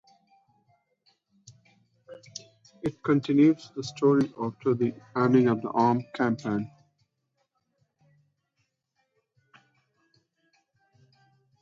[2.81, 6.71] It continues the story after the ending of the Arm campaign.